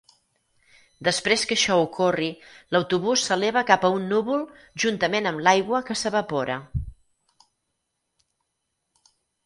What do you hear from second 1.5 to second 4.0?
això ocorri, l'autobús s'eleva cap a